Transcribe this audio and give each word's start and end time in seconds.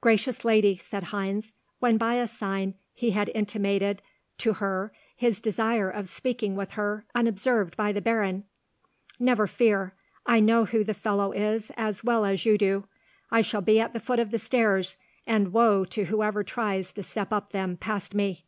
"Gracious 0.00 0.44
lady," 0.44 0.76
said 0.76 1.04
Heinz, 1.14 1.52
when 1.78 1.98
by 1.98 2.14
a 2.14 2.26
sign 2.26 2.74
he 2.94 3.12
had 3.12 3.30
intimated 3.32 4.02
to 4.38 4.54
her 4.54 4.92
his 5.14 5.40
desire 5.40 5.88
of 5.88 6.08
speaking 6.08 6.56
with 6.56 6.72
her 6.72 7.04
unobserved 7.14 7.76
by 7.76 7.92
the 7.92 8.00
Baron, 8.00 8.42
"never 9.20 9.46
fear; 9.46 9.94
I 10.26 10.40
know 10.40 10.64
who 10.64 10.82
the 10.82 10.94
fellow 10.94 11.30
is 11.30 11.70
as 11.76 12.02
well 12.02 12.24
as 12.24 12.44
you 12.44 12.58
do. 12.58 12.88
I 13.30 13.40
shall 13.40 13.62
be 13.62 13.78
at 13.78 13.92
the 13.92 14.00
foot 14.00 14.18
of 14.18 14.32
the 14.32 14.38
stairs, 14.40 14.96
and 15.28 15.52
woe 15.52 15.84
to 15.84 16.06
whoever 16.06 16.42
tries 16.42 16.92
to 16.94 17.04
step 17.04 17.32
up 17.32 17.52
them 17.52 17.76
past 17.76 18.16
me." 18.16 18.46